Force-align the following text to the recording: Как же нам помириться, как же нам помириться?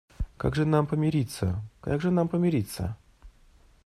Как 0.37 0.55
же 0.55 0.65
нам 0.65 0.87
помириться, 0.87 1.61
как 1.81 2.01
же 2.01 2.09
нам 2.09 2.27
помириться? 2.27 2.95